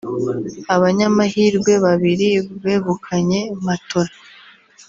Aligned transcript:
abanyamahirwe 0.75 1.71
babiri 1.85 2.27
begukanye 2.63 3.41
matola 3.65 4.13